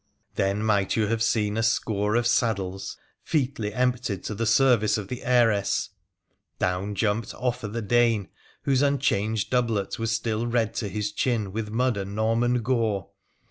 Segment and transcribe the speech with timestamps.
[0.33, 5.09] Then might you have seen a score of saddles featly empti( to the service of
[5.09, 5.91] the heiress!
[6.57, 8.29] Down jumped Offa tl Dane,
[8.63, 13.11] whose unchanged doublet was still red to his ch with mud and Norman gore.